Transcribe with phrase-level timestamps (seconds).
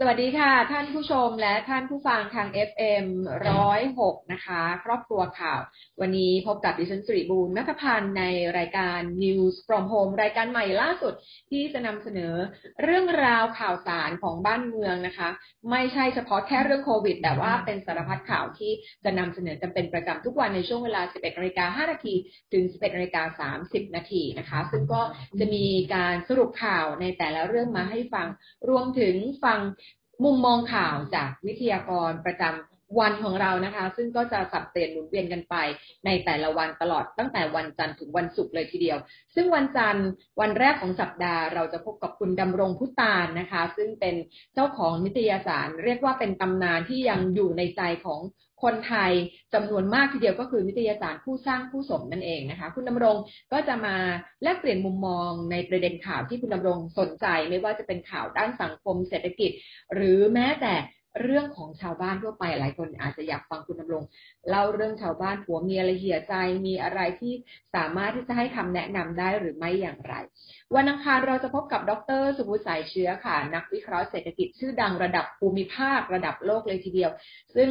[0.00, 3.06] สวัสดีค่ะ ท่านผู้ชมและท่านผู้ฟังทาง FM
[3.70, 5.60] 106 นะคะ ครอบครัวข่าว
[6.00, 8.24] วันนี้พบกับดิฉันสุริบูรณ์นัทพันธ์ใน
[8.58, 11.14] รายการ News from Home รายการใหม่ล่าสุด
[11.50, 12.34] ที่จะนำเสนอ
[12.82, 15.28] เรื่องราวข่าวสารของบ้านเมืองนะคะ
[15.70, 18.72] ไม่ใช่เฉพาะแค่เรื่องโควิด แต่ว่าเป็นสารพัดข่าวที่
[19.04, 22.14] จะนำเสนอกันเป็นประจำทุกวันในช่วงเวลา 11นาฬิกา5นาที
[22.52, 25.00] ถึง 11นาฬิกา30 นาทีนะคะ ซึ่งก็
[25.40, 25.64] จะมี
[25.94, 28.26] การสรุปข่าวในแต่ละเรื่องมาให้ฟัง
[28.68, 29.14] รวมถึง
[29.44, 29.60] ฟัง
[30.22, 35.54] มุมมองข่าวจากวิทยากรประจำ วันของเรานะคะ ซึ่งก็จะสับเปลี่ยนหมุนเวียนกันไป
[36.06, 38.98] ในแต่ละวันตลอดตั้งแต่วันจันทร์ถึงวันศุกร์เลยทีเดียว
[39.34, 40.06] ซึ่งวันจันทร์
[40.40, 44.14] วันแรกของสัปดาห์เราจะพบกับคุณดำรงพุตานนะคะ ซึ่งเป็น
[44.54, 48.20] เจ้าของนิตยสาร เรียกว่าเป็นตำนานที่ยังอยู่ในใจของ
[48.62, 49.12] คนไทย
[49.54, 53.16] จำนวนมากทีเดียวก็คือนิตยสารผู้สร้างผู้สมนั่นเองนะคะ คุณดำรง
[53.52, 53.96] ก็จะมา
[54.42, 59.50] แลกเปลี่ยนมุมมองในประเด็นข่าวที่คุณดำรงสนใจ ไม่ว่าจะเป็นข่าวด้านสังคมเศรษฐกิจ
[59.94, 60.74] หรือแม้แต่
[61.22, 64.04] เรื่องของชาวบ้านทั่วไปหลายคนอาจจะอยากฟังคุณดำรง
[64.50, 66.34] เล่าเรื่องชาวบ้านผัวเมียอะไรเหี่ยใจ
[66.66, 67.32] มีอะไรที่
[67.74, 70.14] สามารถที่จะให้คำแนะนำได้หรือไม่อย่างไร
[70.74, 77.10] วันอังคารเราจะพบกับดรสุภุสายเชื้อค่ะ นักวิเคราะห์เศรษฐกิจชื่อดังระดับภูมิภาคระดับโลกเลยทีเดียว
[77.56, 77.70] ซึ่ง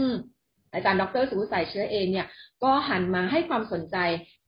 [0.74, 2.28] อาจารย์ดรสุวุสายเชื้อเองเนี่ย
[2.64, 3.98] ก็หันมาให้ความสนใจ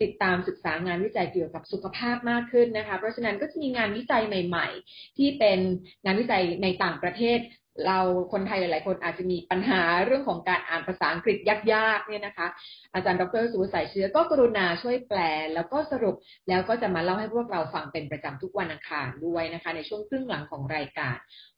[0.02, 5.60] ติดตามศึกษางานวิจัยเกี่ยวกับสุขภาพมากขึ้นนะคะ เพราะฉะนั้นก็จะมีงานวิจัยใหม่ ๆ ที่เป็น
[6.06, 7.40] งานวิจัยในต่างประเทศ
[7.86, 8.00] เรา
[8.34, 11.38] คนไทยหลาย ๆ คนอาจจะมีปัญหาเรื่องของการอ่านภาษาอังกฤษ
[11.74, 12.48] ยากๆเนี่ยนะคะ
[12.94, 15.20] อาจารย์ดรสุวสายเชื้อก็กรุณาช่วยแปล
[15.54, 16.16] แล้วก็สรุป
[16.50, 21.16] แล้วก็จะมาเล่าให้พวกเราฟังเป็นประจำทุกวันอังคารด้วยนะคะ ในช่วงครึ่งหลังของรายการ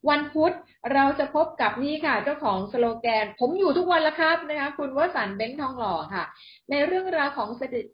[0.09, 0.53] วันพุธ
[0.93, 6.23] เราจะพบกับนี่ค่ะ เจ้าของสโลแกน ผมอยู่ทุกวันละครับนะคะ คุณวสันเบ้งทองหล่อค่ะ
[6.71, 7.49] ในเรื่องราวของ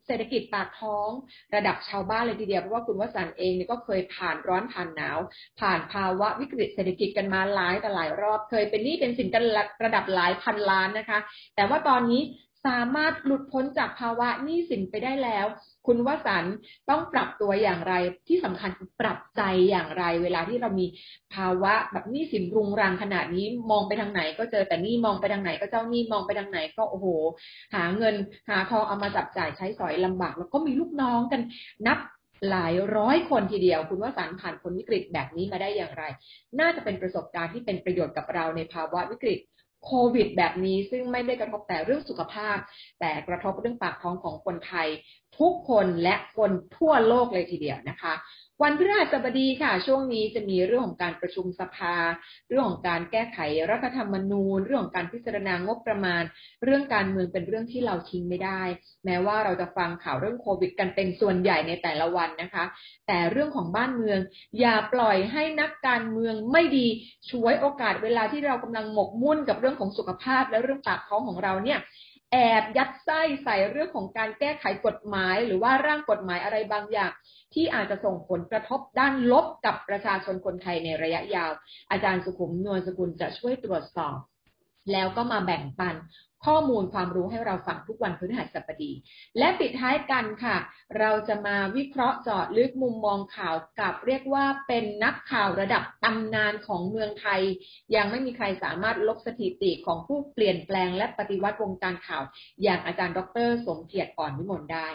[0.05, 1.09] เศรษฐกิจปากท้อง
[1.55, 5.19] ระดับชาวบ้านเลยทีเดียวเพราะว่าคุณวสันเองเนี่ยก็เคยผ่านร้อนผ่านหนาว
[5.59, 9.43] ผ่านภาวะวิกฤตเศรษฐกิจกันมาหลายแต่หลายรอบเคยเป็นหนี้เป็นสินกัน
[9.83, 11.19] ระดับหลายพันล้านนะคะ
[11.55, 12.21] แต่ว่าตอนนี้
[12.65, 15.45] สามารถหลุดพ้นจากภาวะหนี้สินไปได้แล้ว
[15.87, 16.45] คุณวสัน
[16.89, 17.93] ต้องปรับตัวอย่างไร
[18.27, 20.85] ที่สำคัญปรับใจอย่างไร เวลาที่เรามี
[21.33, 27.07] ภาวะแบบหนี้สินรุงรังขนาดนี้มองไปทางไหน ก็เจอแต่หนี้มองไปทางไหน ก็เจ้าหนี้มองไปทางไหนก็โอ้โห
[27.75, 28.15] หาเงิน
[28.49, 31.41] หาทองเอามาจับจ่ายใช้สอยลำบาก แล้วก็มีลูกน้องกัน
[31.87, 31.97] นับ
[32.49, 36.03] หลายร้อยคนทีเดียว คุณว่าสารผ่านคนวิกฤตแบบนี้มาได้อย่างไร
[36.59, 39.39] น่าจะเป็นประสบการณ์ที่เป็นประโยชน์กับเราในภาวะวิกฤต
[39.85, 42.57] โควิด แบบนี้ซึ่งไม่ได้กระทบแต่เรื่องสุขภาพ
[42.99, 44.87] แต่กระทบเรื่องปากท้องของคนไทย
[45.39, 48.13] ทุกคนและคนทั่วโลกเลยทีเดียวนะคะ
[48.61, 51.95] วันพฤหัสบดีค่ะ ช่วงนี้จะมีเรื่องของการประชุมสภา
[52.49, 53.39] เรื่องของการแก้ไข
[53.71, 56.23] รัฐธรรมนูญ เรื่องของการพิจารณางบประมาณ
[56.63, 58.61] เรื่องการเมืองเป็นเรื่องที่เราทิ้งไม่ได้
[59.05, 62.65] แม้ว่าเราจะฟังข่าวเรื่องโควิด กันเป็นส่วนใหญ่ในแต่ละวันนะคะ
[63.07, 64.19] แต่เรื่องของบ้านเมือง
[64.59, 66.87] อย่าปล่อยให้นักการเมืองไม่ดี
[67.29, 71.79] ช่วยโอกาสเวลาที่เรากำลังหมกมุ่นกับเรื่องของสุขภาพและเรื่องปากท้องของเราเนี่ย
[72.35, 77.11] แอบยัดไส้ใส่เรื่องของการแก้ไขกฎหมาย หรือว่าร่างกฎหมายอะไรบางอย่าง
[77.53, 81.51] ที่อาจจะส่งผลกระทบด้านลบกับประชาชนคนไทยในระยะยาว
[81.91, 84.17] อาจารย์สุขุมนวลสกุลจะช่วยตรวจสอบ
[84.91, 85.95] แล้วก็มาแบ่งปัน
[86.49, 88.91] ข้อมูลความรู้ให้เราฟังทุกวันพฤหัสบดี
[89.37, 90.57] และปิดท้ายกันค่ะ
[90.99, 97.41] เราจะมาวิเคราะห์เจาะลึกมุมมองข่าวกับเรียกว่าเป็นนักข่าวระดับตำนานของเมืองไทย
[97.95, 102.23] ยังไม่มีใครสามารถลบสถิติของผู้เปลี่ยนแปลงและปฏิวัติวงการข่าว
[102.63, 104.87] อย่างอาจารย์ดร สมเกียรติอ่อนวิมลได้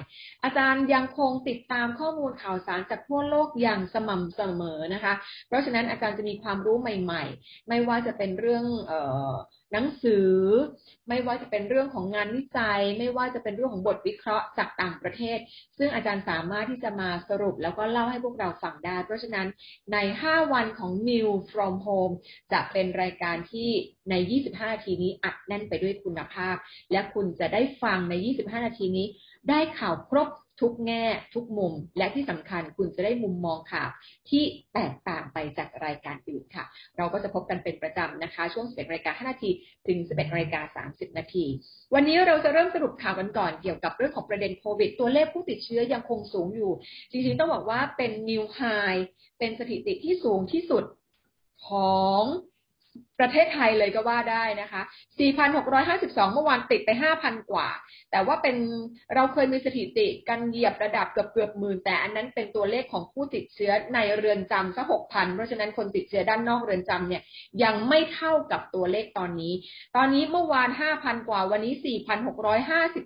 [0.45, 5.15] อาจารย์ยังคงติดตามข้อมูลข่าวสารจากทั่วโลกอย่างสม่ำเสมอนะคะ
[5.49, 9.01] เพราะฉะนั้นอาจารย์จะมีความรู้ใหม่ ๆ ไม่ว่าจะเป็นเรื่องเอ่
[9.31, 9.33] อ
[9.73, 10.29] หนังสือ
[11.09, 15.39] ไม่ว่าจะเป็นเรื่องของงานวิจัย ไม่ว่าจะเป็นเรื่องของบทวิเคราะห์จากต่างประเทศ
[15.79, 19.47] ซึ่งอาจารย์สามารถที่จะมาสรุปแล้วก็เล่าให้พวกเราฟังได้ เพราะฉะนั้น
[19.93, 19.97] ใน
[20.27, 22.15] 5 วันของ New from Home
[22.53, 23.69] จะเป็นรายการที่
[24.11, 24.15] ใน
[24.45, 26.57] 25 นาทีนี้อัดแน่นไปด้วยคุณภาพ
[26.93, 29.07] และคุณจะได้ฟังใน 25 นาทีนี้
[29.49, 30.29] ได้ข่าวครบ
[30.61, 31.05] ทุกแง่
[31.35, 33.89] ทุกมุม และที่สำคัญคุณจะได้มุมมองข่าว
[34.31, 34.43] ที่
[34.75, 36.65] แตกต่างไปจากรายการอื่นค่ะ
[36.97, 39.51] เราก็จะพบกันเป็นประจำนะคะ ช่วง 11นาฬิกา5นาที
[39.87, 41.45] ถึง 11นาฬิกา30 นาที
[41.95, 46.73] วันนี้เราจะเริ่มสรุปข่าวกันก่อนเกี่ยวกับเรื่องของประเด็นโควิด ตัวเลขผู้ติดเชื้อยังคงสูงอยู่
[47.11, 48.61] จริงๆต้องบอกว่าเป็นนิวไฮ
[49.39, 50.85] เป็นสถิติที่สูงที่สุด
[51.69, 52.23] ของ
[53.21, 54.83] ประเทศไทยเลยก็ว่าได้นะคะ
[55.59, 56.91] 4,652 เมื่อวานติดไป
[57.21, 57.69] 5,000 กว่า
[58.11, 58.57] แต่ว่าเป็น
[59.15, 67.23] เราเคยมีสถิติกันเหยียบระดับเกือบเกือบหมื่น แต่อันนั้นเป็นตัวเลขของผู้ติดเชื้อในเรือนจำซะ6,000 เพราะฉะนั้นคนติดเชื้อด้านนอกเรือนจำเนี่ย
[67.63, 69.55] ยังไม่เท่ากับตัวเลขตอนนี้
[69.97, 70.69] ตอนนี้เมื่อวาน
[70.99, 71.75] 5,000 กว่า วันนี้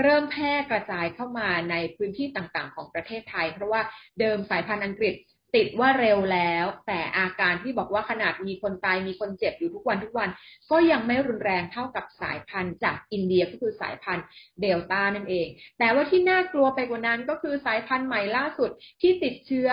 [0.00, 3.80] เริ่มแพร่กระจายเข้ามาในพื้นที่ต่างๆ ของประเทศไทย เพราะว่า
[4.20, 5.14] เดิมสายพันธุ์อังกฤษ
[5.54, 10.28] ติดว่าเร็วแล้ว แต่อาการที่บอกว่าขนาดมีคนตายมีคนเจ็บอยู่ทุกวันทุกวัน
[10.70, 14.26] ก็ยังไม่รุนแรงเท่ากับสายพันธุ์จากอินเดียก็คือสายพันธุ์
[14.60, 15.48] เดลต้านั่นเอง
[15.78, 18.70] แต่ว่าที่น่ากลัวไปกว่านั้นก็คือสายพันธุ์ใหม่ล่าสุด
[19.00, 19.68] ที่ติดเชื้อ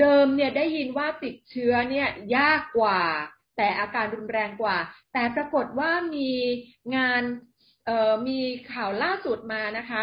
[0.00, 3.00] เดิมเนี่ยได้ยินว่าติดเชื้อเนี่ยยากกว่า
[3.56, 4.76] แต่อาการรุนแรงกว่า
[5.12, 6.30] แต่ปรากฏว่ามี
[6.96, 7.22] งาน
[8.28, 8.38] มี
[8.72, 10.02] ข่าวล่าสุดมานะคะ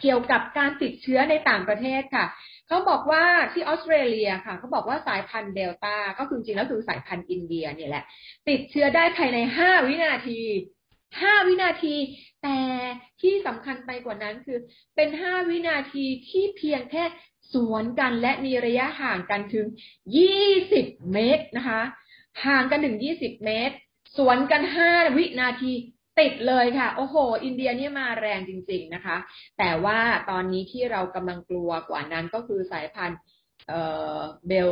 [0.00, 2.26] เกี่ยวกับการติดเชื้อในต่างประเทศค่ะ
[2.68, 8.04] เขาบอกว่าที่ออสเตรเลียค่ะเขาบอกว่าสายพันธุ์เดลต้าก็คือจริงแล้วคือสายพันธุ์อินเดียเนี่ยแหละ
[8.48, 10.40] ติดเชื้อได้ภายในห้าวินาที
[11.20, 11.96] ห้าวินาที
[12.42, 12.58] แต่
[13.22, 14.58] ที่สำคัญไปกว่านั้นคือ
[14.96, 17.04] เป็นห้าวินาทีที่เพียงแค่
[17.52, 19.66] สวนกันและมีระยะห่างกันถึง
[20.16, 21.82] ยี่สิบเมตรนะคะ
[22.46, 23.74] ห่างกันถึงยี่สิบเมตร
[24.16, 25.72] สวนกันห้าวินาที
[26.20, 29.16] ติดเลยค่ะ โอ้โห อินเดียนี่มาแรงจริง ๆนะคะ
[29.58, 29.98] แต่ว่า
[30.30, 33.18] ตอนนี้ที่เรากำลังกลัวกว่านั้นก็คือสายพันธุ์
[33.68, 33.80] เอ่
[34.16, 34.70] อเบล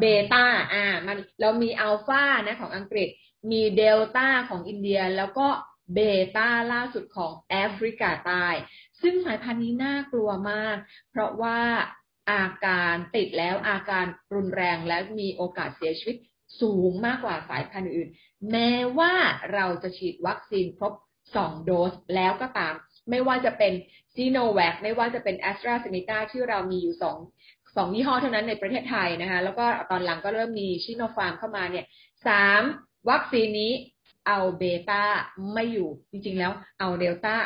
[0.00, 3.08] เบต้าอ่า มันเรามีอัลฟานะ ของอังกฤษ
[3.50, 5.48] มีเดลต้าของอินเดีย แล้วก็
[5.94, 5.98] เบ
[6.36, 8.46] ต้าล่าสุดของแอฟริกาใต้
[9.02, 10.76] ซึ่งสายพันธุ์นี้น่ากลัวมาก
[11.10, 11.58] เพราะว่า
[12.30, 16.16] อาการติดแล้วอาการรุนแรงและมีโอกาสเสียชีวิต
[16.60, 18.08] สูงมากกว่าสายพันธุ์อื่น
[18.50, 19.12] แม้ว่า
[19.54, 20.92] เราจะฉีดวัคซีนครบ
[21.28, 22.74] 2 โดสแล้วก็ตาม
[23.10, 23.72] ไม่ว่าจะเป็น
[24.14, 27.16] ซิโนแวคไม่ว่าจะเป็นแอสตราเซเนกาที่เรามีอยู่สอง
[27.76, 31.86] สองยี่ห้อเท่านั้นในประเทศไทยนะคะแล้วก็ตอนหลังก็เริ่มมีซิโนฟาร์มเข้ามาเนี่ย
[32.26, 32.62] สาม
[33.10, 33.72] วัคซีนนี้
[34.26, 35.02] เอาเบต้า
[35.52, 37.36] ไม่อยู่จริงๆแล้วเอาเดลต้า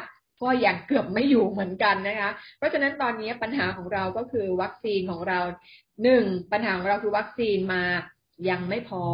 [0.43, 5.41] ก็ยังเกือบไม่อยู่เหมือนกันนะคะ เพราะฉะนั้นตอนนี้ปัญหาของเราก็คือวัคซีนของเรา
[6.02, 7.82] หนึ่งปัญหาของเราคือวัคซีนมา
[8.49, 9.05] ยังไม่พอ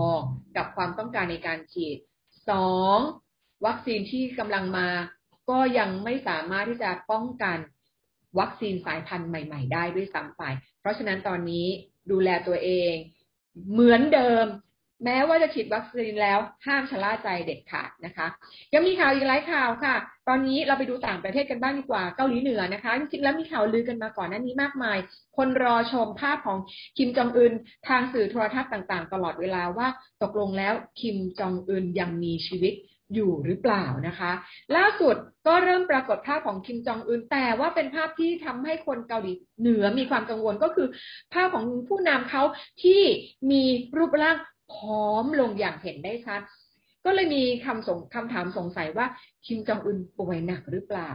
[0.57, 1.99] กับความต้องการในการฉีด
[2.51, 2.99] สอง
[3.67, 4.89] วัคซีนที่กำลังมา
[5.51, 7.59] ก็ยังไม่สามารถที่จะป้องกัน
[8.39, 10.43] วัคซีนสายพันธุ์ใหม่ ๆ ได้ด้วยซ้ำไป
[10.81, 11.67] เพราะฉะนั้นตอนนี้
[12.11, 12.95] ดูแลตัวเอง
[13.73, 14.47] เหมือนเดิม
[15.05, 18.27] แม้ว่าจะฉีดวัคซีนแล้วห้ามชะล่าใจเด็ดขาดนะคะ
[18.75, 19.95] ยังมีข่าวอีกหลายข่าวค่ะ
[20.29, 24.99] ตอนนี้เราไปดูต่างประเทศกันบ้างดีกว่าเกาหลีเหนือนะคะจริงๆแล้วมีข่าวลือกันมาก่อนหน้านี้มากมาย
[25.37, 26.59] คนรอชมภาพของ
[26.97, 27.53] คิมจองอึน
[27.89, 29.89] ทางสื่อโทรทัศน์ต่างๆ ตลอดเวลาว่า
[30.23, 32.75] ตกลงแล้วคิมจองอึนยังมีชีวิต
[33.15, 34.33] อยู่หรือเปล่านะคะ
[34.77, 35.17] ล่าสุด
[35.47, 40.89] ก็เริ่มปรากฏภาพของคิมจองอึนแต่ว่าเป็นภาพที่ทำให้คนเกาหลีเหนือมีความกังวลก็คือ
[41.35, 42.43] ภาพของผู้นำเขา
[42.83, 43.03] ที่
[43.51, 43.63] มี
[43.97, 44.37] รูปร่าง
[44.73, 44.75] ผ
[45.05, 46.41] อมลงอย่างเห็นได้ชัด
[47.05, 49.07] ก็เลยมีคำสงคำถามสงสัยว่า
[49.47, 51.11] คิมจองอึนป่วยหนักหรือเปล่า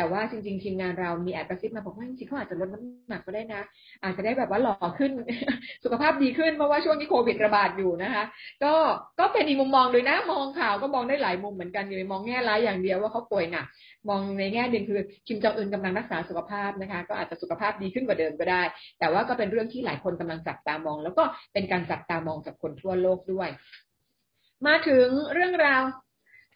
[0.00, 3.62] แต่ว่าจริง ๆ ทีมงานเรามีแอบกระซิบมาบอกว่าจริงๆเขาอาจจะลดน้ำหนักก็ได้นะ
[4.02, 5.12] อาจจะได้แบบว่าหล่อขึ้น
[5.84, 8.24] สุขภาพดีขึ้นเพราะว่าช่วงนี้โควิดระบาดอยู่นะคะ
[8.64, 8.74] ก็
[9.20, 13.66] ก็เป็นอีกมุมมองเลยนะมองข่าวก็มองได้หลายมุมเหมือนกันอย่าไปมองแง่ร้ายอย่างเดียวว่าเขาป่วยหนัก
[14.08, 18.62] มองในแง่หนึ่งคือคิมจองอึนกำลังรักษาสุขภาพนะคะ ก็อาจจะสุขภาพดีขึ้นกว่าเดิมก็ได้
[18.98, 23.48] แต่ว่าก็เป็นเรื่องที่หลายคนกำลังจับตามอง แล้วก็เป็นการจับตามองจากคนทั่วโลกด้วย
[24.66, 25.82] มาถึงเรื่องราว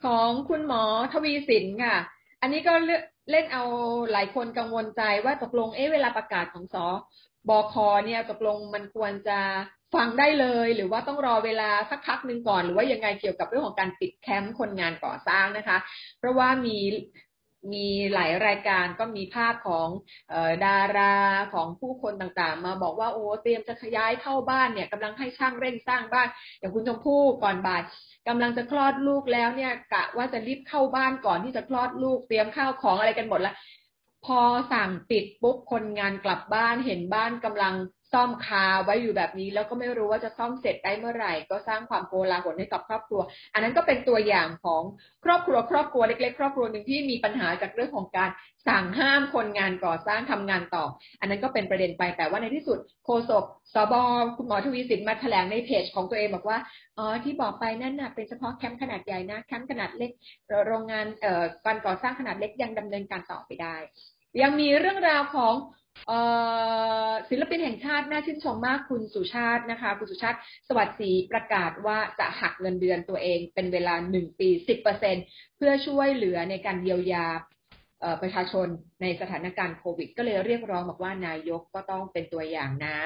[0.04, 1.96] ของคุณหมอทวีสินค่ะ
[2.40, 2.96] อันนี้ก็เล่
[3.30, 3.64] เล่นเอา
[4.12, 6.76] หลายคนกังวลใจว่าตกลงเอ๊ะเวลาประกาศของส
[7.48, 7.74] บค
[8.06, 9.38] เนี่ยตกลงมันควรจะ
[9.94, 15.78] ฟังได้เลย หรือว่าต้องรอเวลาสักพักหนึ่งก่อน หรือว่ายังไงเกี่ยวกับเรื่องของการปิดแคมป์คนงานก่อสร้างนะคะ
[16.18, 16.76] เพราะว่ามี
[17.72, 19.88] มีหลายรายการก็มีภาพของ
[20.32, 21.14] ออดารา
[21.54, 26.28] ของผู้คนต่างๆ มาบอกว่าโอ้เตรียมจะขยายเข้าบ้านเนี่ยกำลังให้ช่างเร่งสร้างบ้าน
[26.58, 27.82] อย่างคุณชมพู่ก่อนบ่าย
[28.28, 33.54] กำลังจะคลอดลูกแล้วเนี่ยกะว่าจะรีบเข้าบ้านก่อนที่จะคลอดลูกเตรียมข้าวของอะไรกันหมดแล้ว
[34.26, 34.40] พอ
[34.72, 37.74] สั่งปิดปุ๊บคนงานกลับบ้านเห็นบ้านกำลัง
[38.14, 43.20] ซ่อมคาไว้อยู่แบบนี้ แล้วก็ไม่รู้ว่าจะซ่อมเสร็จได้เมื่อไหร่ ก็สร้างความโกลาหลให้กับครอบครัว
[43.54, 44.82] อันนั้นก็เป็นตัวอย่างของ
[45.24, 48.30] ครอบครัว ครอบครัวเล็กๆ ครอบครัวหนึ่งที่มีปัญหาจากเรื่องของการ
[48.68, 50.84] สั่งห้ามคนงานก่อสร้างทำงานต่อ
[51.20, 53.44] อันนั้นก็เป็นประเด็นไปแต่ว่าในที่สุดโฆษก
[53.74, 53.94] สบ
[54.36, 56.58] คุณหมอทวีสินมาแถลงในเพจของตัวเองบอกว่า
[56.98, 60.10] อ๋อที่บอกไปนั่นน่ะเป็นเฉพาะแคมป์ขนาดใหญ่นะแคมป์ขนาดเล็ก
[60.66, 63.76] โรงงานเอ่อการก่อสร้างขนาดเล็กยังดำเนินการต่อไปได้
[64.42, 65.54] ยังมีเรื่องราวของ
[67.28, 75.16] ศิลปินแห่งชาติน่าชื่นชมมากคุณสุชาตินะคะ คุณสุชาติสวัสดีประกาศว่าจะหักเงินเดือนตัวเองเป็นเวลาหนึ่งปีสิบเปอร์เซ็น
[75.56, 77.26] เพื่อช่วยเหลือในการเยียวยา
[78.22, 78.68] ประชาชน
[79.02, 82.96] ในสถานการณ์โควิด ก็เลยเรียกร้องบอกว่านายกก็ต้องเป็นตัวอย่างนะ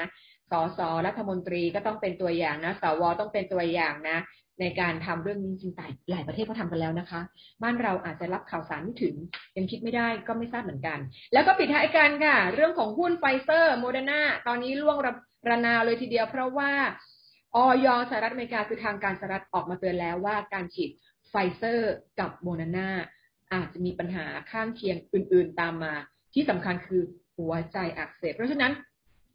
[0.51, 4.19] สสรัฐมนตรีก็ต้องเป็นตัวอย่างนะสวต้องเป็นตัวอย่างนะ
[4.61, 7.21] ในการทำเรื่องนี้จริงๆหลายประเทศเขาทำกันแล้วนะคะ
[7.63, 9.15] บ้านเราอาจจะรับข่าวสารไม่ถึง
[9.57, 10.99] ยังคิดไม่ได้ก็ไม่ทราบเหมือนกัน
[11.33, 14.97] แล้วก็ปิดท้ายกันค่ะ เรื่องของหุ้นไฟเซอร์โมเดอร์นาตอนนี้ร่วง
[15.49, 16.71] ระนาวเลยทีเดียวเพราะว่า
[17.55, 20.89] อย.สหรัฐอเมริกาคือทางการสหรัฐออกมาเตือนแล้วว่าการฉีด
[21.29, 22.89] ไฟเซอร์กับโมเดอร์นา
[23.53, 25.93] อาจจะมีปัญหาข้างเคียงอื่น ๆ ตามมา
[26.33, 27.01] ที่สำคัญคือ
[27.37, 28.71] หัวใจอักเสบเพราะฉะนั้น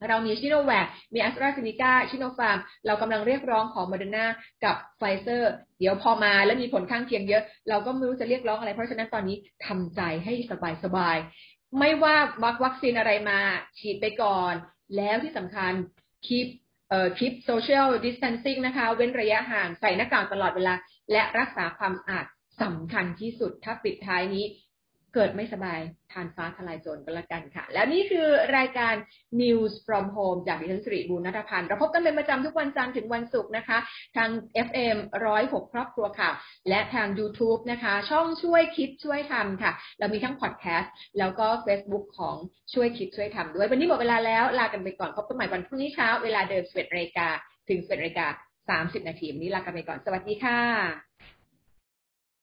[0.09, 4.27] เรามีซิโนแวคมีแอสตราเซเนกา ซิโนฟาร์ม เรากำลังเรียกร้องของโมเดอร์นา
[4.65, 10.33] กับไฟเซอร์ เดี๋ยวพอมาแล้วมีผลข้างเคียงเยอะ เราก็ไม่รู้จะเรียกร้องอะไร เพราะฉะนั้นตอนนี้ทำใจให้
[10.85, 12.17] สบายๆ ไม่ว่า
[12.65, 13.39] วัคซีนอะไรมา
[13.79, 14.53] ฉีดไปก่อน
[14.97, 15.73] แล้วที่สำคัญ
[16.27, 16.47] คีป
[16.89, 20.75] เอ่อคีปโซเชียลดิส t ทนซิ่งนะคะ เว้นระยะห่างใส่หน้ากากตลอดเวลา
[21.13, 22.27] และรักษาความสะอาด
[22.63, 24.45] สำคัญที่สุดถ้าปิดท้ายนี้
[25.15, 25.81] เกิดไม่สบาย
[26.13, 28.95] ทานฟ้าทะลายโจรก็แล้วกันค่ะ แล้วนี่คือรายการ
[29.43, 33.79] News from Home จากดิฉันสิริบูรณัฐพันธ์เราพบกันเป็นประจำทุกวันจันทร์ถึงวันศุกร์นะคะ
[34.17, 34.31] ทาง
[34.67, 34.97] FM
[35.35, 36.35] 106 ครอบครัวข่าว
[36.69, 42.37] และทาง YouTube นะคะ ช่องช่วยคิดช่วยทำค่ะ เรามีทั้งพอดแคสต์แล้วก็ Facebook ของ
[42.75, 47.29] ช่วยคิดช่วยทำด้วย วันนี้หมดเวลาแล้วลากันไปก่อนพบกันใหม่วันพรุ่งนี้เช้าเวลาเดิม11นาฬิกา
[47.69, 48.29] ถึง11นาฬิกา
[48.91, 51.34] 30 นาทีวันนี้ลากันไปก่อนสวัสดีค่ะ